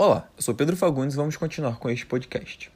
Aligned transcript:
Olá, 0.00 0.28
eu 0.36 0.42
sou 0.44 0.54
Pedro 0.54 0.76
Fagundes 0.76 1.14
e 1.14 1.16
vamos 1.16 1.36
continuar 1.36 1.80
com 1.80 1.90
este 1.90 2.06
podcast. 2.06 2.70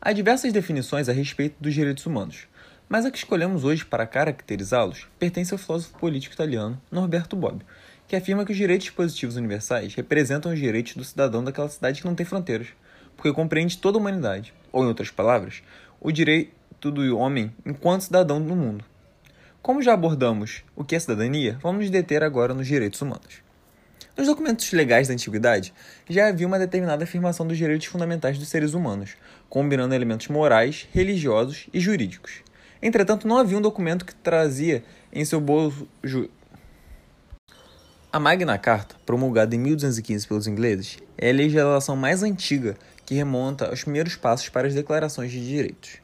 Há 0.00 0.12
diversas 0.12 0.52
definições 0.52 1.08
a 1.08 1.12
respeito 1.12 1.54
dos 1.60 1.72
direitos 1.72 2.04
humanos, 2.04 2.48
mas 2.88 3.06
a 3.06 3.10
que 3.12 3.18
escolhemos 3.18 3.62
hoje 3.62 3.84
para 3.84 4.04
caracterizá-los 4.04 5.06
pertence 5.16 5.54
ao 5.54 5.58
filósofo 5.58 5.96
político 5.96 6.34
italiano 6.34 6.76
Norberto 6.90 7.36
Bobbio, 7.36 7.64
que 8.08 8.16
afirma 8.16 8.44
que 8.44 8.50
os 8.50 8.58
direitos 8.58 8.90
positivos 8.90 9.36
universais 9.36 9.94
representam 9.94 10.52
os 10.52 10.58
direitos 10.58 10.96
do 10.96 11.04
cidadão 11.04 11.44
daquela 11.44 11.68
cidade 11.68 12.00
que 12.00 12.06
não 12.08 12.16
tem 12.16 12.26
fronteiras, 12.26 12.66
porque 13.14 13.32
compreende 13.32 13.78
toda 13.78 13.96
a 13.98 14.00
humanidade, 14.00 14.52
ou 14.72 14.82
em 14.82 14.88
outras 14.88 15.08
palavras, 15.08 15.62
o 16.00 16.10
direito 16.10 16.90
do 16.90 17.16
homem 17.16 17.54
enquanto 17.64 18.00
cidadão 18.00 18.42
do 18.42 18.56
mundo. 18.56 18.84
Como 19.62 19.80
já 19.80 19.94
abordamos 19.94 20.64
o 20.74 20.82
que 20.82 20.96
é 20.96 20.98
cidadania, 20.98 21.60
vamos 21.62 21.82
nos 21.82 21.90
deter 21.90 22.24
agora 22.24 22.52
nos 22.52 22.66
direitos 22.66 23.00
humanos. 23.00 23.45
Nos 24.16 24.28
documentos 24.28 24.72
legais 24.72 25.08
da 25.08 25.14
antiguidade, 25.14 25.74
já 26.08 26.28
havia 26.28 26.46
uma 26.46 26.58
determinada 26.58 27.04
afirmação 27.04 27.46
dos 27.46 27.58
direitos 27.58 27.86
fundamentais 27.86 28.38
dos 28.38 28.48
seres 28.48 28.72
humanos, 28.72 29.10
combinando 29.46 29.94
elementos 29.94 30.28
morais, 30.28 30.88
religiosos 30.90 31.66
e 31.70 31.78
jurídicos. 31.78 32.42
Entretanto, 32.80 33.28
não 33.28 33.36
havia 33.36 33.58
um 33.58 33.60
documento 33.60 34.06
que 34.06 34.14
trazia 34.14 34.82
em 35.12 35.22
seu 35.22 35.38
bolso. 35.38 35.86
A 38.10 38.18
Magna 38.18 38.56
Carta, 38.56 38.96
promulgada 39.04 39.54
em 39.54 39.58
1215 39.58 40.26
pelos 40.26 40.46
ingleses, 40.46 40.96
é 41.18 41.28
a 41.28 41.34
legislação 41.34 41.94
mais 41.94 42.22
antiga 42.22 42.74
que 43.04 43.14
remonta 43.14 43.68
aos 43.68 43.82
primeiros 43.82 44.16
passos 44.16 44.48
para 44.48 44.66
as 44.66 44.74
declarações 44.74 45.30
de 45.30 45.46
direitos. 45.46 45.98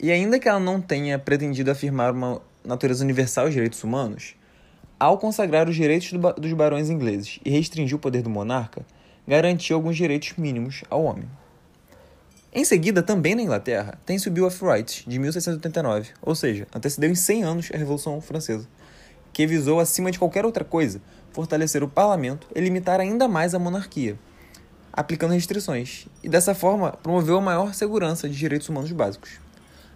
E 0.00 0.10
ainda 0.10 0.40
que 0.40 0.48
ela 0.48 0.58
não 0.58 0.80
tenha 0.80 1.16
pretendido 1.16 1.70
afirmar 1.70 2.12
uma 2.12 2.42
natureza 2.64 3.04
universal 3.04 3.44
aos 3.44 3.54
direitos 3.54 3.84
humanos, 3.84 4.34
ao 5.00 5.16
consagrar 5.16 5.66
os 5.66 5.74
direitos 5.74 6.12
do, 6.12 6.32
dos 6.34 6.52
barões 6.52 6.90
ingleses 6.90 7.40
e 7.42 7.48
restringir 7.48 7.96
o 7.96 7.98
poder 7.98 8.20
do 8.20 8.28
monarca, 8.28 8.84
garantiu 9.26 9.76
alguns 9.76 9.96
direitos 9.96 10.34
mínimos 10.36 10.84
ao 10.90 11.02
homem. 11.02 11.24
Em 12.52 12.64
seguida, 12.64 13.02
também 13.02 13.34
na 13.34 13.42
Inglaterra, 13.42 13.98
tem-se 14.04 14.28
o 14.28 14.30
Bill 14.30 14.46
of 14.46 14.62
Rights, 14.62 15.04
de 15.06 15.18
1689, 15.18 16.10
ou 16.20 16.34
seja, 16.34 16.66
antecedeu 16.74 17.10
em 17.10 17.14
100 17.14 17.44
anos 17.44 17.70
a 17.72 17.78
Revolução 17.78 18.20
Francesa, 18.20 18.68
que 19.32 19.46
visou, 19.46 19.80
acima 19.80 20.10
de 20.10 20.18
qualquer 20.18 20.44
outra 20.44 20.64
coisa, 20.64 21.00
fortalecer 21.32 21.82
o 21.82 21.88
parlamento 21.88 22.46
e 22.54 22.60
limitar 22.60 23.00
ainda 23.00 23.26
mais 23.28 23.54
a 23.54 23.58
monarquia, 23.58 24.18
aplicando 24.92 25.32
restrições, 25.32 26.06
e 26.22 26.28
dessa 26.28 26.54
forma 26.54 26.92
promoveu 27.02 27.38
a 27.38 27.40
maior 27.40 27.72
segurança 27.72 28.28
de 28.28 28.36
direitos 28.36 28.68
humanos 28.68 28.90
básicos. 28.92 29.38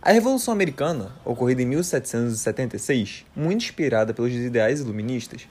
A 0.06 0.12
Revolução 0.12 0.52
Americana, 0.52 1.12
ocorrida 1.24 1.62
em 1.62 1.64
1776, 1.64 3.24
muito 3.34 3.64
inspirada 3.64 4.12
pelos 4.12 4.34
ideais 4.34 4.80
iluministas, 4.80 5.48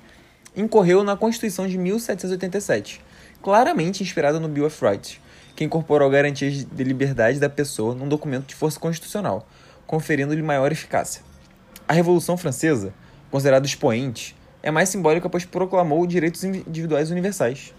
incorreu 0.56 1.04
na 1.04 1.18
Constituição 1.18 1.68
de 1.68 1.76
1787, 1.76 3.02
claramente 3.42 4.04
inspirada 4.04 4.40
no 4.40 4.48
Bill 4.48 4.68
of 4.68 4.86
Rights, 4.86 5.20
que 5.56 5.64
incorporou 5.64 6.08
garantias 6.08 6.64
de 6.66 6.84
liberdade 6.84 7.40
da 7.40 7.50
pessoa 7.50 7.96
num 7.96 8.08
documento 8.08 8.46
de 8.46 8.54
força 8.54 8.80
constitucional, 8.80 9.48
conferindo-lhe 9.88 10.44
maior 10.44 10.72
eficácia. 10.72 11.24
A 11.88 11.94
Revolução 11.94 12.38
Francesa, 12.38 12.94
considerada 13.32 13.66
expoente, 13.66 14.36
é 14.62 14.70
mais 14.70 14.88
simbólica 14.88 15.28
pois 15.28 15.46
proclamou 15.46 16.06
direitos 16.06 16.44
individuais 16.44 17.10
universais. 17.10 17.74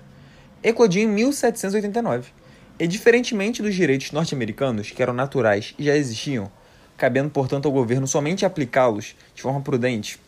Eclodiu 0.61 1.05
em 1.05 1.06
1789, 1.06 2.33
e 2.81 2.88
diferentemente 2.88 3.62
dos 3.62 3.77
direitos 3.77 4.11
norte-americanos, 4.11 4.91
que 4.91 5.00
eram 5.00 5.14
naturais 5.14 5.72
e 5.78 5.84
já 5.84 5.94
existiam, 5.94 6.50
cabendo, 6.97 7.31
portanto, 7.31 7.67
ao 7.67 7.73
governo 7.73 8.06
somente 8.06 8.45
aplicá-los 8.45 9.14
de 9.34 9.42
forma 9.42 9.61
prudente 9.61 10.20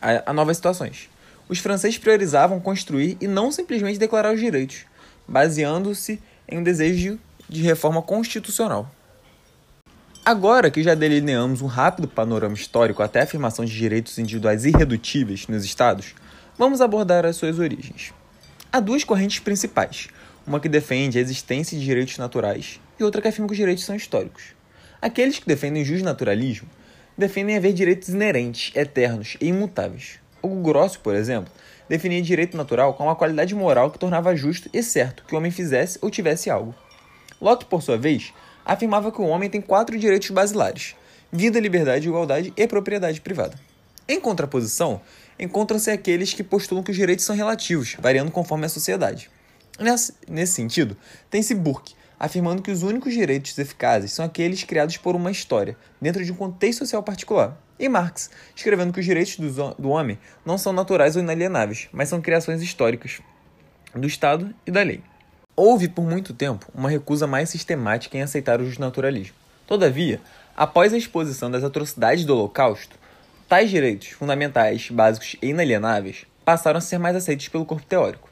a, 0.00 0.30
a 0.30 0.32
novas 0.32 0.56
situações. 0.56 1.08
Os 1.48 1.58
franceses 1.58 1.98
priorizavam 1.98 2.60
construir 2.60 3.16
e 3.20 3.26
não 3.26 3.52
simplesmente 3.52 3.98
declarar 3.98 4.32
os 4.32 4.40
direitos, 4.40 4.86
baseando-se 5.26 6.20
em 6.48 6.58
um 6.58 6.62
desejo 6.62 7.18
de 7.48 7.62
reforma 7.62 8.00
constitucional. 8.00 8.90
Agora 10.24 10.70
que 10.70 10.82
já 10.82 10.94
delineamos 10.94 11.60
um 11.60 11.66
rápido 11.66 12.08
panorama 12.08 12.54
histórico 12.54 13.02
até 13.02 13.20
a 13.20 13.24
afirmação 13.24 13.62
de 13.62 13.76
direitos 13.76 14.18
individuais 14.18 14.64
irredutíveis 14.64 15.46
nos 15.48 15.64
Estados, 15.64 16.14
vamos 16.56 16.80
abordar 16.80 17.26
as 17.26 17.36
suas 17.36 17.58
origens. 17.58 18.12
Há 18.72 18.80
duas 18.80 19.04
correntes 19.04 19.38
principais, 19.38 20.08
uma 20.46 20.58
que 20.58 20.68
defende 20.68 21.18
a 21.18 21.20
existência 21.20 21.78
de 21.78 21.84
direitos 21.84 22.16
naturais 22.16 22.80
e 22.98 23.04
outra 23.04 23.20
que 23.20 23.28
afirma 23.28 23.46
que 23.48 23.52
os 23.52 23.58
direitos 23.58 23.84
são 23.84 23.94
históricos. 23.94 24.54
Aqueles 25.04 25.38
que 25.38 25.46
defendem 25.46 25.82
o 25.82 25.84
justnaturalismo 25.84 26.66
defendem 27.14 27.58
haver 27.58 27.74
direitos 27.74 28.08
inerentes, 28.08 28.74
eternos 28.74 29.36
e 29.38 29.48
imutáveis. 29.48 30.18
O 30.40 30.48
Grosso, 30.62 30.98
por 31.00 31.14
exemplo, 31.14 31.52
definia 31.86 32.22
direito 32.22 32.56
natural 32.56 32.94
como 32.94 33.10
uma 33.10 33.14
qualidade 33.14 33.54
moral 33.54 33.90
que 33.90 33.98
tornava 33.98 34.34
justo 34.34 34.70
e 34.72 34.82
certo 34.82 35.22
que 35.26 35.34
o 35.34 35.36
homem 35.36 35.50
fizesse 35.50 35.98
ou 36.00 36.10
tivesse 36.10 36.48
algo. 36.48 36.74
Locke, 37.38 37.66
por 37.66 37.82
sua 37.82 37.98
vez, 37.98 38.32
afirmava 38.64 39.12
que 39.12 39.20
o 39.20 39.26
homem 39.26 39.50
tem 39.50 39.60
quatro 39.60 39.98
direitos 39.98 40.30
basilares: 40.30 40.96
vida, 41.30 41.60
liberdade, 41.60 42.08
igualdade 42.08 42.50
e 42.56 42.66
propriedade 42.66 43.20
privada. 43.20 43.60
Em 44.08 44.18
contraposição, 44.18 45.02
encontram-se 45.38 45.90
aqueles 45.90 46.32
que 46.32 46.42
postulam 46.42 46.82
que 46.82 46.92
os 46.92 46.96
direitos 46.96 47.26
são 47.26 47.36
relativos, 47.36 47.94
variando 48.00 48.30
conforme 48.30 48.64
a 48.64 48.70
sociedade. 48.70 49.30
Nesse, 49.78 50.14
nesse 50.26 50.54
sentido, 50.54 50.96
tem-se 51.28 51.54
Burke, 51.54 51.94
afirmando 52.18 52.62
que 52.62 52.70
os 52.70 52.82
únicos 52.82 53.12
direitos 53.12 53.56
eficazes 53.58 54.12
são 54.12 54.24
aqueles 54.24 54.64
criados 54.64 54.96
por 54.96 55.14
uma 55.14 55.30
história, 55.30 55.76
dentro 56.00 56.24
de 56.24 56.32
um 56.32 56.36
contexto 56.36 56.80
social 56.80 57.02
particular. 57.02 57.56
E 57.78 57.88
Marx, 57.88 58.30
escrevendo 58.54 58.92
que 58.92 59.00
os 59.00 59.04
direitos 59.04 59.36
do, 59.36 59.90
homem 59.90 60.18
não 60.44 60.56
são 60.56 60.72
naturais 60.72 61.16
ou 61.16 61.22
inalienáveis, 61.22 61.88
mas 61.92 62.08
são 62.08 62.20
criações 62.20 62.62
históricas 62.62 63.20
do 63.94 64.06
Estado 64.06 64.54
e 64.66 64.70
da 64.70 64.82
lei. 64.82 65.02
Houve 65.56 65.88
por 65.88 66.04
muito 66.04 66.32
tempo 66.32 66.66
uma 66.74 66.88
recusa 66.88 67.26
mais 67.26 67.48
sistemática 67.48 68.16
em 68.16 68.22
aceitar 68.22 68.60
o 68.60 68.66
justnaturalismo. 68.66 69.34
Todavia, 69.66 70.20
após 70.56 70.92
a 70.92 70.98
exposição 70.98 71.50
das 71.50 71.64
atrocidades 71.64 72.24
do 72.24 72.34
Holocausto, 72.34 72.96
tais 73.48 73.70
direitos 73.70 74.08
fundamentais, 74.08 74.90
básicos 74.90 75.36
e 75.40 75.48
inalienáveis 75.48 76.26
passaram 76.44 76.78
a 76.78 76.80
ser 76.80 76.98
mais 76.98 77.16
aceitos 77.16 77.48
pelo 77.48 77.64
corpo 77.64 77.86
teórico. 77.86 78.28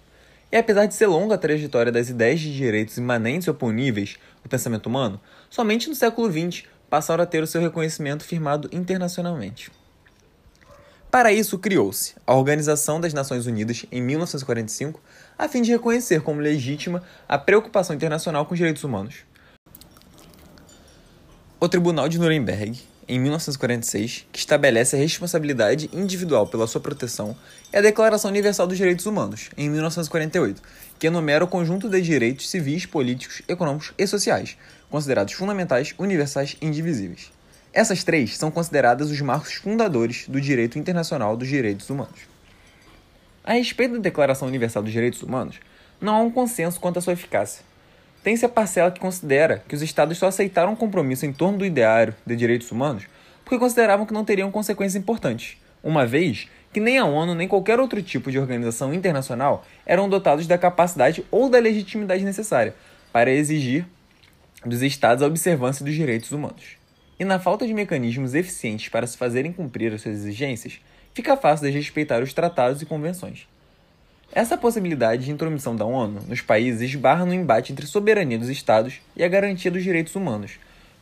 E 0.52 0.56
apesar 0.58 0.84
de 0.84 0.94
ser 0.94 1.06
longa 1.06 1.34
a 1.34 1.38
trajetória 1.38 1.90
das 1.90 2.10
ideias 2.10 2.38
de 2.38 2.54
direitos 2.54 2.98
imanentes 2.98 3.46
e 3.46 3.50
oponíveis 3.50 4.18
do 4.42 4.50
pensamento 4.50 4.86
humano, 4.86 5.18
somente 5.48 5.88
no 5.88 5.94
século 5.94 6.30
XX 6.30 6.64
passaram 6.90 7.24
a 7.24 7.26
ter 7.26 7.42
o 7.42 7.46
seu 7.46 7.62
reconhecimento 7.62 8.22
firmado 8.22 8.68
internacionalmente. 8.70 9.72
Para 11.10 11.32
isso, 11.32 11.58
criou-se 11.58 12.14
a 12.26 12.34
Organização 12.34 13.00
das 13.00 13.14
Nações 13.14 13.46
Unidas 13.46 13.86
em 13.90 14.02
1945, 14.02 15.00
a 15.38 15.48
fim 15.48 15.62
de 15.62 15.70
reconhecer 15.70 16.20
como 16.20 16.40
legítima 16.40 17.02
a 17.26 17.38
preocupação 17.38 17.96
internacional 17.96 18.44
com 18.44 18.52
os 18.52 18.58
direitos 18.58 18.84
humanos. 18.84 19.24
O 21.58 21.68
Tribunal 21.68 22.08
de 22.08 22.18
Nuremberg, 22.18 22.78
em 23.14 23.20
1946, 23.20 24.26
que 24.32 24.38
estabelece 24.38 24.96
a 24.96 24.98
responsabilidade 24.98 25.90
individual 25.92 26.46
pela 26.46 26.66
sua 26.66 26.80
proteção, 26.80 27.36
e 27.70 27.76
a 27.76 27.82
Declaração 27.82 28.30
Universal 28.30 28.66
dos 28.66 28.78
Direitos 28.78 29.04
Humanos, 29.04 29.50
em 29.54 29.68
1948, 29.68 30.62
que 30.98 31.08
enumera 31.08 31.44
o 31.44 31.48
conjunto 31.48 31.90
de 31.90 32.00
direitos 32.00 32.48
civis, 32.48 32.86
políticos, 32.86 33.42
econômicos 33.46 33.92
e 33.98 34.06
sociais, 34.06 34.56
considerados 34.88 35.34
fundamentais, 35.34 35.94
universais 35.98 36.56
e 36.58 36.66
indivisíveis. 36.66 37.30
Essas 37.70 38.02
três 38.02 38.38
são 38.38 38.50
consideradas 38.50 39.10
os 39.10 39.20
marcos 39.20 39.54
fundadores 39.54 40.26
do 40.26 40.40
direito 40.40 40.78
internacional 40.78 41.36
dos 41.36 41.48
direitos 41.48 41.90
humanos. 41.90 42.20
A 43.44 43.52
respeito 43.52 43.94
da 43.94 44.00
Declaração 44.00 44.48
Universal 44.48 44.82
dos 44.82 44.92
Direitos 44.92 45.22
Humanos, 45.22 45.56
não 46.00 46.14
há 46.14 46.20
um 46.20 46.30
consenso 46.30 46.80
quanto 46.80 46.98
à 46.98 47.02
sua 47.02 47.12
eficácia. 47.12 47.62
Tem-se 48.22 48.44
a 48.44 48.48
parcela 48.48 48.90
que 48.90 49.00
considera 49.00 49.64
que 49.66 49.74
os 49.74 49.82
Estados 49.82 50.18
só 50.18 50.28
aceitaram 50.28 50.72
um 50.72 50.76
compromisso 50.76 51.26
em 51.26 51.32
torno 51.32 51.58
do 51.58 51.66
ideário 51.66 52.14
de 52.24 52.36
direitos 52.36 52.70
humanos 52.70 53.04
porque 53.44 53.58
consideravam 53.58 54.06
que 54.06 54.14
não 54.14 54.24
teriam 54.24 54.50
consequências 54.50 55.00
importantes, 55.00 55.58
uma 55.82 56.06
vez 56.06 56.48
que 56.72 56.80
nem 56.80 56.96
a 56.98 57.04
ONU 57.04 57.34
nem 57.34 57.46
qualquer 57.46 57.78
outro 57.78 58.02
tipo 58.02 58.30
de 58.30 58.38
organização 58.38 58.94
internacional 58.94 59.64
eram 59.84 60.08
dotados 60.08 60.46
da 60.46 60.56
capacidade 60.56 61.24
ou 61.30 61.50
da 61.50 61.58
legitimidade 61.58 62.24
necessária 62.24 62.74
para 63.12 63.30
exigir 63.30 63.84
dos 64.64 64.80
Estados 64.80 65.22
a 65.22 65.26
observância 65.26 65.84
dos 65.84 65.94
direitos 65.94 66.32
humanos. 66.32 66.78
E 67.18 67.24
na 67.24 67.38
falta 67.38 67.66
de 67.66 67.74
mecanismos 67.74 68.34
eficientes 68.34 68.88
para 68.88 69.06
se 69.06 69.18
fazerem 69.18 69.52
cumprir 69.52 69.92
as 69.92 70.00
suas 70.00 70.14
exigências, 70.14 70.80
fica 71.12 71.36
fácil 71.36 71.66
desrespeitar 71.66 72.22
os 72.22 72.32
tratados 72.32 72.80
e 72.80 72.86
convenções. 72.86 73.46
Essa 74.34 74.56
possibilidade 74.56 75.26
de 75.26 75.30
intromissão 75.30 75.76
da 75.76 75.84
ONU 75.84 76.22
nos 76.26 76.40
países 76.40 76.80
esbarra 76.80 77.26
no 77.26 77.34
embate 77.34 77.70
entre 77.70 77.84
a 77.84 77.88
soberania 77.88 78.38
dos 78.38 78.48
Estados 78.48 78.94
e 79.14 79.22
a 79.22 79.28
garantia 79.28 79.70
dos 79.70 79.82
direitos 79.82 80.16
humanos, 80.16 80.52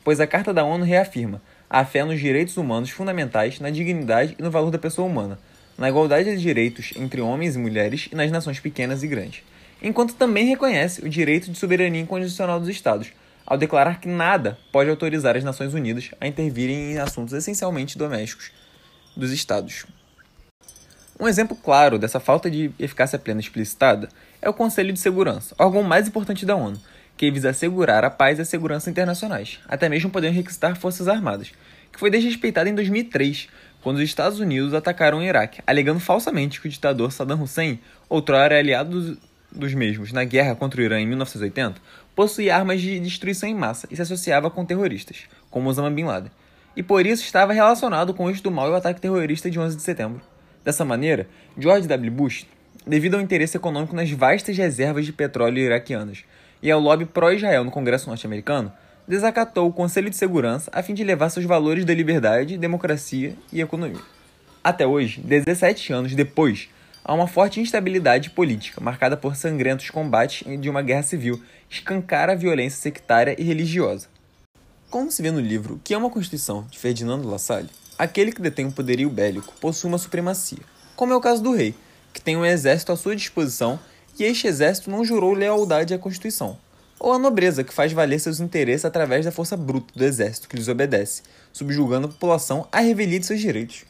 pois 0.02 0.18
a 0.18 0.26
Carta 0.26 0.52
da 0.52 0.64
ONU 0.64 0.84
reafirma 0.84 1.40
a 1.68 1.84
fé 1.84 2.04
nos 2.04 2.18
direitos 2.18 2.56
humanos 2.56 2.90
fundamentais, 2.90 3.60
na 3.60 3.70
dignidade 3.70 4.34
e 4.36 4.42
no 4.42 4.50
valor 4.50 4.72
da 4.72 4.80
pessoa 4.80 5.06
humana, 5.06 5.38
na 5.78 5.88
igualdade 5.88 6.34
de 6.34 6.42
direitos 6.42 6.92
entre 6.96 7.20
homens 7.20 7.54
e 7.54 7.58
mulheres 7.60 8.08
e 8.10 8.16
nas 8.16 8.32
nações 8.32 8.58
pequenas 8.58 9.04
e 9.04 9.06
grandes, 9.06 9.44
enquanto 9.80 10.14
também 10.14 10.46
reconhece 10.46 11.00
o 11.04 11.08
direito 11.08 11.52
de 11.52 11.56
soberania 11.56 12.00
incondicional 12.00 12.58
dos 12.58 12.68
Estados, 12.68 13.12
ao 13.46 13.56
declarar 13.56 14.00
que 14.00 14.08
nada 14.08 14.58
pode 14.72 14.90
autorizar 14.90 15.36
as 15.36 15.44
Nações 15.44 15.72
Unidas 15.72 16.10
a 16.20 16.26
intervirem 16.26 16.94
em 16.94 16.98
assuntos 16.98 17.32
essencialmente 17.32 17.96
domésticos 17.96 18.50
dos 19.16 19.30
Estados. 19.30 19.86
Um 21.20 21.28
exemplo 21.28 21.54
claro 21.54 21.98
dessa 21.98 22.18
falta 22.18 22.50
de 22.50 22.70
eficácia 22.78 23.18
plena 23.18 23.40
explicitada 23.40 24.08
é 24.40 24.48
o 24.48 24.54
Conselho 24.54 24.90
de 24.90 24.98
Segurança, 24.98 25.54
órgão 25.58 25.82
mais 25.82 26.08
importante 26.08 26.46
da 26.46 26.56
ONU, 26.56 26.80
que 27.14 27.30
visa 27.30 27.50
assegurar 27.50 28.06
a 28.06 28.10
paz 28.10 28.38
e 28.38 28.40
a 28.40 28.44
segurança 28.46 28.88
internacionais, 28.88 29.58
até 29.68 29.86
mesmo 29.86 30.08
podendo 30.08 30.32
requisitar 30.32 30.74
forças 30.78 31.08
armadas, 31.08 31.52
que 31.92 32.00
foi 32.00 32.08
desrespeitado 32.08 32.70
em 32.70 32.74
2003, 32.74 33.50
quando 33.82 33.98
os 33.98 34.02
Estados 34.02 34.40
Unidos 34.40 34.72
atacaram 34.72 35.18
o 35.18 35.22
Iraque, 35.22 35.60
alegando 35.66 36.00
falsamente 36.00 36.58
que 36.58 36.68
o 36.68 36.70
ditador 36.70 37.12
Saddam 37.12 37.42
Hussein, 37.42 37.78
outrora 38.08 38.58
aliado 38.58 38.88
dos, 38.88 39.18
dos 39.52 39.74
mesmos 39.74 40.12
na 40.12 40.24
guerra 40.24 40.54
contra 40.54 40.80
o 40.80 40.84
Irã 40.84 40.98
em 40.98 41.06
1980, 41.06 41.82
possuía 42.16 42.56
armas 42.56 42.80
de 42.80 42.98
destruição 42.98 43.46
em 43.46 43.54
massa 43.54 43.86
e 43.90 43.96
se 43.96 44.00
associava 44.00 44.48
com 44.48 44.64
terroristas, 44.64 45.24
como 45.50 45.68
Osama 45.68 45.90
Bin 45.90 46.04
Laden, 46.04 46.32
e 46.74 46.82
por 46.82 47.04
isso 47.04 47.24
estava 47.24 47.52
relacionado 47.52 48.14
com 48.14 48.24
o 48.24 48.30
eixo 48.30 48.42
do 48.42 48.50
mal 48.50 48.68
e 48.68 48.70
o 48.70 48.74
ataque 48.74 49.02
terrorista 49.02 49.50
de 49.50 49.60
11 49.60 49.76
de 49.76 49.82
setembro. 49.82 50.29
Dessa 50.64 50.84
maneira, 50.84 51.26
George 51.56 51.88
W. 51.88 52.10
Bush, 52.10 52.46
devido 52.86 53.14
ao 53.14 53.20
interesse 53.20 53.56
econômico 53.56 53.96
nas 53.96 54.10
vastas 54.10 54.56
reservas 54.56 55.06
de 55.06 55.12
petróleo 55.12 55.58
iraquianas 55.58 56.24
e 56.62 56.70
ao 56.70 56.80
lobby 56.80 57.06
pró-Israel 57.06 57.64
no 57.64 57.70
Congresso 57.70 58.08
norte-americano, 58.08 58.72
desacatou 59.08 59.68
o 59.68 59.72
Conselho 59.72 60.10
de 60.10 60.16
Segurança 60.16 60.70
a 60.72 60.82
fim 60.82 60.94
de 60.94 61.02
levar 61.02 61.30
seus 61.30 61.44
valores 61.44 61.84
da 61.84 61.94
liberdade, 61.94 62.58
democracia 62.58 63.34
e 63.52 63.60
economia. 63.60 64.02
Até 64.62 64.86
hoje, 64.86 65.20
17 65.22 65.92
anos 65.92 66.14
depois, 66.14 66.68
há 67.02 67.14
uma 67.14 67.26
forte 67.26 67.60
instabilidade 67.60 68.30
política, 68.30 68.80
marcada 68.80 69.16
por 69.16 69.34
sangrentos 69.34 69.88
combates 69.88 70.46
de 70.60 70.68
uma 70.68 70.82
guerra 70.82 71.02
civil, 71.02 71.42
escancara 71.68 72.32
a 72.32 72.36
violência 72.36 72.80
sectária 72.80 73.34
e 73.38 73.42
religiosa. 73.42 74.08
Como 74.90 75.10
se 75.10 75.22
vê 75.22 75.30
no 75.30 75.40
livro 75.40 75.80
Que 75.82 75.94
é 75.94 75.98
uma 75.98 76.10
Constituição, 76.10 76.66
de 76.70 76.78
Ferdinando 76.78 77.28
Lassalle, 77.28 77.70
aquele 78.00 78.32
que 78.32 78.40
detém 78.40 78.64
o 78.64 78.68
um 78.68 78.72
poderio 78.72 79.10
bélico 79.10 79.52
possui 79.60 79.88
uma 79.90 79.98
supremacia, 79.98 80.60
como 80.96 81.12
é 81.12 81.16
o 81.16 81.20
caso 81.20 81.42
do 81.42 81.52
rei, 81.52 81.74
que 82.14 82.20
tem 82.20 82.34
um 82.34 82.46
exército 82.46 82.92
à 82.92 82.96
sua 82.96 83.14
disposição 83.14 83.78
e 84.18 84.24
este 84.24 84.46
exército 84.46 84.90
não 84.90 85.04
jurou 85.04 85.34
lealdade 85.34 85.92
à 85.92 85.98
Constituição, 85.98 86.56
ou 86.98 87.12
a 87.12 87.18
nobreza, 87.18 87.62
que 87.62 87.74
faz 87.74 87.92
valer 87.92 88.18
seus 88.18 88.40
interesses 88.40 88.86
através 88.86 89.26
da 89.26 89.30
força 89.30 89.54
bruta 89.54 89.92
do 89.94 90.02
exército 90.02 90.48
que 90.48 90.56
lhes 90.56 90.66
obedece, 90.66 91.22
subjugando 91.52 92.06
a 92.06 92.10
população 92.10 92.66
à 92.72 92.80
revelia 92.80 93.20
de 93.20 93.26
seus 93.26 93.38
direitos. 93.38 93.84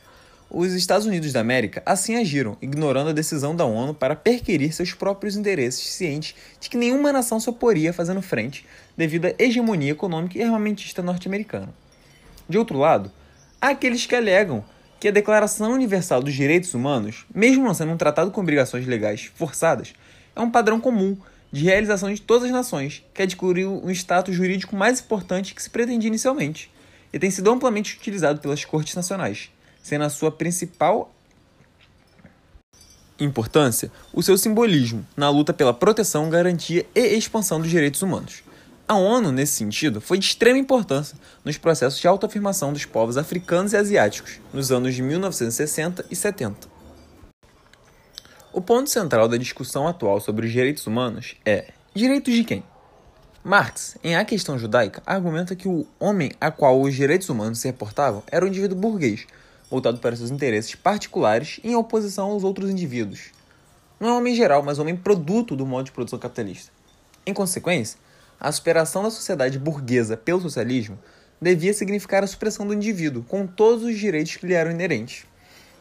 Os 0.51 0.73
Estados 0.73 1.07
Unidos 1.07 1.33
da 1.33 1.39
América 1.39 1.81
assim 1.87 2.17
agiram, 2.17 2.57
ignorando 2.61 3.11
a 3.11 3.15
decisão 3.15 3.55
da 3.55 3.65
ONU 3.65 3.95
para 3.95 4.17
perquirir 4.17 4.73
seus 4.73 4.93
próprios 4.93 5.37
interesses, 5.37 5.87
cientes 5.87 6.35
de 6.59 6.69
que 6.69 6.77
nenhuma 6.77 7.13
nação 7.13 7.39
se 7.39 7.49
oporia 7.49 7.93
fazendo 7.93 8.21
frente 8.21 8.67
devido 8.97 9.27
à 9.27 9.35
hegemonia 9.39 9.93
econômica 9.93 10.37
e 10.37 10.43
armamentista 10.43 11.01
norte-americana. 11.01 11.73
De 12.49 12.59
outro 12.59 12.77
lado, 12.77 13.13
Há 13.63 13.69
aqueles 13.69 14.07
que 14.07 14.17
alegam 14.17 14.65
que 14.99 15.09
a 15.09 15.11
Declaração 15.11 15.73
Universal 15.73 16.23
dos 16.23 16.33
Direitos 16.33 16.73
Humanos, 16.73 17.27
mesmo 17.35 17.63
não 17.63 17.75
sendo 17.75 17.93
um 17.93 17.97
tratado 17.97 18.31
com 18.31 18.41
obrigações 18.41 18.87
legais 18.87 19.31
forçadas, 19.35 19.93
é 20.35 20.41
um 20.41 20.51
padrão 20.51 20.81
comum 20.81 21.15
de 21.53 21.65
realização 21.65 22.11
de 22.13 22.23
todas 22.23 22.45
as 22.45 22.53
nações, 22.53 23.05
que 23.13 23.21
adquiriu 23.21 23.83
um 23.85 23.91
status 23.91 24.35
jurídico 24.35 24.75
mais 24.75 25.01
importante 25.01 25.55
que 25.55 25.63
se 25.63 25.69
pretendia 25.69 26.09
inicialmente, 26.09 26.73
e 27.13 27.19
tem 27.19 27.31
sido 27.31 27.51
amplamente 27.51 27.99
utilizado 27.99 28.41
pelas 28.41 28.65
cortes 28.65 28.95
nacionais, 28.95 29.51
sendo 29.83 30.05
a 30.05 30.11
sua 30.11 30.33
principal 30.33 31.13
importância 33.19 33.93
o 34.15 34.23
seu 34.23 34.39
simbolismo 34.39 35.07
na 35.15 35.29
luta 35.29 35.53
pela 35.53 35.75
proteção, 35.75 36.31
garantia 36.31 36.87
e 36.95 37.01
expansão 37.15 37.61
dos 37.61 37.69
direitos 37.69 38.01
humanos. 38.01 38.43
A 38.91 38.97
ONU, 38.97 39.31
nesse 39.31 39.53
sentido, 39.53 40.01
foi 40.01 40.19
de 40.19 40.25
extrema 40.25 40.59
importância 40.59 41.17
nos 41.45 41.57
processos 41.57 42.01
de 42.01 42.09
autoafirmação 42.09 42.73
dos 42.73 42.85
povos 42.85 43.17
africanos 43.17 43.73
e 43.73 43.77
asiáticos 43.77 44.41
nos 44.53 44.73
anos 44.73 44.97
de 44.97 45.01
1960 45.01 46.07
e 46.11 46.17
70. 46.17 46.67
O 48.53 48.61
ponto 48.61 48.91
central 48.91 49.29
da 49.29 49.37
discussão 49.37 49.87
atual 49.87 50.21
sobre 50.21 50.45
os 50.45 50.51
direitos 50.51 50.89
humanos 50.89 51.37
é: 51.47 51.73
direitos 51.95 52.35
de 52.35 52.43
quem? 52.43 52.65
Marx, 53.45 53.97
em 54.03 54.17
A 54.17 54.25
Questão 54.25 54.59
Judaica, 54.59 55.01
argumenta 55.07 55.55
que 55.55 55.69
o 55.69 55.87
homem 56.01 56.33
a 56.41 56.51
qual 56.51 56.83
os 56.83 56.93
direitos 56.93 57.29
humanos 57.29 57.61
se 57.61 57.69
reportavam 57.69 58.25
era 58.27 58.45
o 58.45 58.49
indivíduo 58.49 58.77
burguês, 58.77 59.25
voltado 59.71 59.99
para 59.99 60.17
seus 60.17 60.33
interesses 60.33 60.75
particulares 60.75 61.61
em 61.63 61.77
oposição 61.77 62.33
aos 62.33 62.43
outros 62.43 62.69
indivíduos. 62.69 63.31
Não 64.01 64.09
é 64.09 64.13
homem 64.15 64.35
geral, 64.35 64.65
mas 64.65 64.81
homem 64.81 64.97
produto 64.97 65.55
do 65.55 65.65
modo 65.65 65.85
de 65.85 65.93
produção 65.93 66.19
capitalista. 66.19 66.73
Em 67.25 67.33
consequência, 67.33 67.97
a 68.41 68.51
superação 68.51 69.03
da 69.03 69.11
sociedade 69.11 69.59
burguesa 69.59 70.17
pelo 70.17 70.41
socialismo 70.41 70.99
devia 71.41 71.75
significar 71.75 72.25
a 72.25 72.27
supressão 72.27 72.67
do 72.67 72.73
indivíduo, 72.73 73.23
com 73.23 73.47
todos 73.47 73.85
os 73.85 73.99
direitos 73.99 74.37
que 74.37 74.47
lhe 74.47 74.55
eram 74.55 74.71
inerentes. 74.71 75.27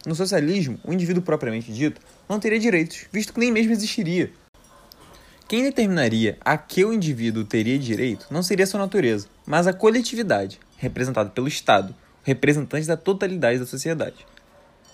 No 0.05 0.15
socialismo, 0.15 0.79
o 0.83 0.93
indivíduo 0.93 1.23
propriamente 1.23 1.71
dito 1.71 2.01
não 2.27 2.39
teria 2.39 2.59
direitos, 2.59 3.05
visto 3.11 3.33
que 3.33 3.39
nem 3.39 3.51
mesmo 3.51 3.71
existiria. 3.71 4.31
Quem 5.47 5.63
determinaria 5.63 6.37
a 6.41 6.57
que 6.57 6.85
o 6.85 6.93
indivíduo 6.93 7.43
teria 7.43 7.79
direito 7.79 8.27
não 8.29 8.43
seria 8.43 8.67
sua 8.67 8.79
natureza, 8.79 9.27
mas 9.45 9.65
a 9.65 9.73
coletividade, 9.73 10.59
representada 10.77 11.29
pelo 11.29 11.47
Estado, 11.47 11.95
representante 12.23 12.85
da 12.85 12.95
totalidade 12.95 13.59
da 13.59 13.65
sociedade. 13.65 14.25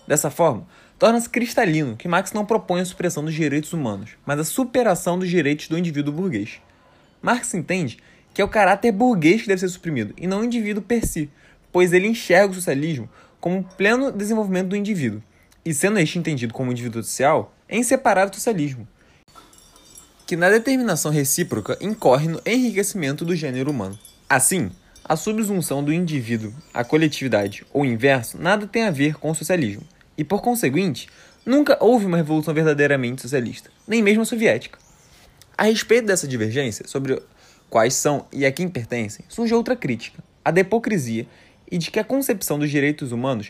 Dessa 0.08 0.30
forma, 0.30 0.66
torna-se 0.98 1.30
cristalino 1.30 1.98
que 1.98 2.08
Marx 2.08 2.32
não 2.32 2.46
propõe 2.46 2.82
a 2.82 2.86
supressão 2.86 3.26
dos 3.26 3.34
direitos 3.34 3.74
humanos, 3.74 4.12
mas 4.26 4.40
a 4.40 4.46
superação 4.46 5.20
dos 5.20 5.30
direitos 5.30 5.68
do 5.68 5.78
indivíduo 5.78 6.14
burguês. 6.14 6.62
Marx 7.22 7.54
entende 7.54 7.98
que 8.34 8.42
é 8.42 8.46
o 8.46 8.50
caráter 8.50 8.92
burguês 8.92 9.42
que 9.42 9.48
deve 9.48 9.62
ser 9.62 9.70
suprimido, 9.70 10.14
e 10.18 10.28
não 10.28 10.42
o 10.42 10.44
indivíduo 10.44 10.84
per 10.84 11.06
si, 11.06 11.30
pois 11.72 11.94
ele 11.94 12.08
enxerga 12.08 12.52
o 12.52 12.56
socialismo 12.56 13.10
como 13.40 13.64
pleno 13.64 14.12
desenvolvimento 14.12 14.70
do 14.70 14.76
indivíduo, 14.76 15.24
e 15.64 15.74
sendo 15.74 16.00
este 16.00 16.20
entendido 16.20 16.54
como 16.54 16.72
indivíduo 16.72 17.02
social, 17.04 17.54
é 17.68 17.78
inseparável 17.78 18.30
do 18.30 18.36
socialismo, 18.36 18.88
que 20.28 20.36
na 20.36 20.50
determinação 20.50 21.12
recíproca 21.12 21.78
incorre 21.80 22.28
no 22.28 22.42
enriquecimento 22.46 23.24
do 23.24 23.36
gênero 23.36 23.72
humano. 23.72 23.98
Assim, 24.30 24.72
a 25.04 25.16
subsunção 25.16 25.84
do 25.84 25.94
indivíduo 25.94 26.54
à 26.74 26.84
coletividade 26.84 27.66
ou 27.72 27.86
inverso 27.86 28.38
nada 28.38 28.68
tem 28.68 28.84
a 28.84 28.92
ver 28.92 29.16
com 29.16 29.32
o 29.32 29.36
socialismo, 29.36 29.84
e 30.18 30.24
por 30.24 30.42
conseguinte, 30.42 31.08
nunca 31.46 31.78
houve 31.80 32.06
uma 32.06 32.18
revolução 32.18 32.54
verdadeiramente 32.54 33.22
socialista, 33.22 33.70
nem 33.88 34.02
mesmo 34.02 34.24
a 34.24 34.26
soviética. 34.26 34.85
A 35.58 35.64
respeito 35.64 36.08
dessa 36.08 36.28
divergência 36.28 36.86
sobre 36.86 37.22
quais 37.70 37.94
são 37.94 38.26
e 38.32 38.46
a 38.46 38.52
quem 38.52 38.68
pertencem, 38.68 39.24
surge 39.30 39.54
outra 39.54 39.76
crítica, 39.76 40.22
a 40.44 40.52
da 40.52 40.60
hipocrisia 40.60 41.26
e 41.72 41.78
de 41.78 41.90
que 41.90 42.00
a 42.00 42.04
concepção 42.04 42.60
dos 42.60 42.70
direitos 42.70 43.14
humanos 43.14 43.50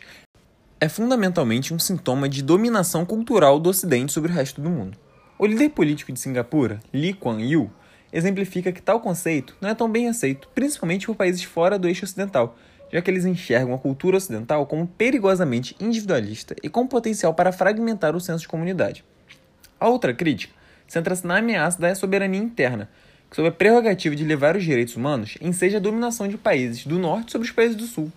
é 0.79 0.87
fundamentalmente 0.87 1.73
um 1.73 1.79
sintoma 1.79 2.29
de 2.29 2.43
dominação 2.43 3.05
cultural 3.05 3.59
do 3.59 3.69
Ocidente 3.69 4.13
sobre 4.13 4.31
o 4.31 4.35
resto 4.35 4.61
do 4.61 4.69
mundo. 4.69 4.97
O 5.39 5.47
líder 5.47 5.69
político 5.69 6.11
de 6.11 6.19
Singapura, 6.19 6.79
Lee 6.93 7.13
Kuan 7.13 7.41
Yew, 7.41 7.71
exemplifica 8.13 8.71
que 8.71 8.83
tal 8.83 8.99
conceito 8.99 9.57
não 9.59 9.69
é 9.69 9.73
tão 9.73 9.89
bem 9.89 10.07
aceito, 10.07 10.47
principalmente 10.53 11.07
por 11.07 11.15
países 11.15 11.43
fora 11.43 11.79
do 11.79 11.87
eixo 11.87 12.05
ocidental, 12.05 12.55
já 12.91 13.01
que 13.01 13.09
eles 13.09 13.25
enxergam 13.25 13.73
a 13.73 13.79
cultura 13.79 14.17
ocidental 14.17 14.67
como 14.67 14.87
perigosamente 14.87 15.75
individualista 15.79 16.55
e 16.61 16.69
com 16.69 16.85
potencial 16.85 17.33
para 17.33 17.51
fragmentar 17.51 18.15
o 18.15 18.21
senso 18.21 18.41
de 18.41 18.47
comunidade. 18.47 19.03
A 19.79 19.89
outra 19.89 20.13
crítica 20.13 20.53
centra-se 20.87 21.25
na 21.25 21.37
ameaça 21.37 21.79
da 21.79 21.93
soberania 21.95 22.39
interna, 22.39 22.89
sob 23.31 23.47
a 23.47 23.51
prerrogativa 23.51 24.15
de 24.15 24.23
levar 24.23 24.55
os 24.55 24.63
direitos 24.63 24.95
humanos 24.95 25.37
em 25.41 25.51
seja 25.51 25.77
a 25.77 25.81
dominação 25.81 26.27
de 26.27 26.37
países 26.37 26.85
do 26.85 26.97
norte 26.97 27.31
sobre 27.31 27.47
os 27.47 27.53
países 27.53 27.75
do 27.75 27.85
sul. 27.85 28.11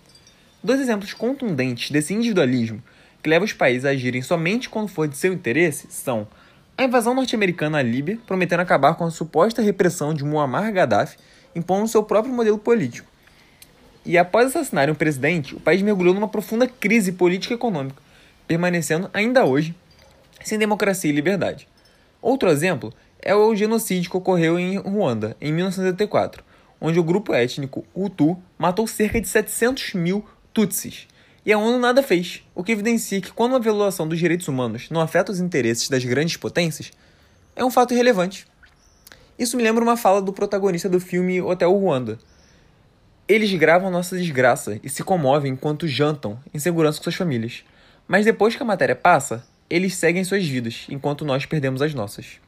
Dois 0.63 0.81
exemplos 0.81 1.13
contundentes 1.13 1.91
desse 1.91 2.15
individualismo 2.15 2.83
que 3.23 3.29
leva 3.29 3.45
os 3.45 3.53
países 3.53 3.85
a 3.85 3.91
agirem 3.91 4.23
somente 4.23 4.69
quando 4.69 4.89
for 4.89 5.09
de 5.09 5.17
seu 5.17 5.33
interesse 5.33 5.89
são 5.91 6.27
a 6.77 6.85
invasão 6.85 7.13
norte-americana 7.13 7.79
à 7.79 7.83
Líbia, 7.83 8.19
prometendo 8.25 8.61
acabar 8.61 8.95
com 8.95 9.05
a 9.05 9.11
suposta 9.11 9.61
repressão 9.61 10.15
de 10.15 10.25
Muammar 10.25 10.73
Gaddafi, 10.73 11.17
impondo 11.55 11.89
seu 11.89 12.05
próprio 12.05 12.33
modelo 12.33 12.57
político. 12.57 13.11
E 14.07 14.17
após 14.17 14.47
assassinarem 14.47 14.93
o 14.93 14.97
presidente, 14.97 15.57
o 15.57 15.61
país 15.61 15.83
mergulhou 15.83 16.15
numa 16.15 16.29
profunda 16.29 16.69
crise 16.69 17.11
política 17.11 17.53
e 17.53 17.57
econômica, 17.57 18.01
permanecendo 18.47 19.11
ainda 19.13 19.45
hoje 19.45 19.75
sem 20.45 20.57
democracia 20.57 21.11
e 21.11 21.15
liberdade. 21.15 21.67
Outro 22.21 22.51
exemplo 22.51 22.93
é 23.21 23.35
o 23.35 23.55
genocídio 23.55 24.11
que 24.11 24.17
ocorreu 24.17 24.59
em 24.59 24.77
Ruanda, 24.77 25.37
em 25.41 25.53
1984, 25.53 26.45
onde 26.81 26.99
o 26.99 27.05
grupo 27.05 27.35
étnico 27.35 27.85
Hutu 27.95 28.37
matou 28.57 28.87
cerca 28.87 29.21
de 29.21 29.29
700 29.29 29.95
mil 29.95 30.25
Tutsis. 30.53 31.07
E 31.47 31.53
a 31.53 31.59
ONU 31.59 31.79
nada 31.79 32.03
fez, 32.03 32.43
o 32.55 32.63
que 32.63 32.73
evidencia 32.73 33.21
que 33.21 33.33
quando 33.33 33.53
uma 33.53 33.61
violação 33.61 34.07
dos 34.07 34.19
direitos 34.19 34.49
humanos 34.49 34.91
não 34.91 35.01
afeta 35.01 35.33
os 35.33 35.41
interesses 35.41 35.89
das 35.89 36.05
grandes 36.05 36.37
potências, 36.37 36.91
é 37.57 37.65
um 37.65 37.71
fato 37.71 37.95
irrelevante. 37.95 38.47
Isso 39.39 39.57
me 39.57 39.63
lembra 39.63 39.83
uma 39.83 39.97
fala 39.97 40.21
do 40.21 40.33
protagonista 40.33 40.89
do 40.89 41.01
filme 41.01 41.41
Hotel 41.41 41.73
Ruanda. 41.73 42.19
Eles 43.27 43.53
gravam 43.55 43.91
nossa 43.91 44.17
desgraça 44.17 44.81
e 44.83 44.89
se 44.89 45.05
comovem 45.05 45.53
enquanto 45.53 45.87
jantam 45.87 46.39
em 46.53 46.59
segurança 46.59 46.99
com 46.99 47.05
suas 47.05 47.15
famílias. 47.15 47.65
Mas 48.07 48.25
depois 48.25 48.57
que 48.57 48.63
a 48.63 48.67
matéria 48.67 48.97
passa, 48.97 49.47
eles 49.71 49.95
seguem 49.95 50.25
suas 50.25 50.47
vidas, 50.47 50.87
enquanto 50.89 51.25
nós 51.25 51.47
perdemos 51.47 51.83
as 51.83 51.95
nossas. 51.95 52.41